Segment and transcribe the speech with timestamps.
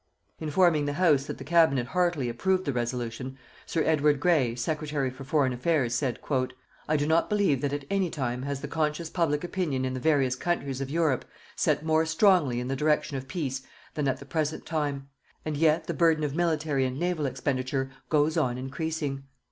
[0.39, 5.23] Informing the House that the Cabinet heartily approved the Resolution, Sir Edward Grey, Secretary for
[5.23, 9.43] Foreign Affairs, said: "_I do not believe that at any time has the conscious public
[9.43, 11.23] opinion in the various countries of Europe
[11.55, 13.61] set more strongly in the direction of peace
[13.93, 15.07] than at the present time,
[15.45, 19.25] and yet the burden of military and naval expenditure goes on increasing.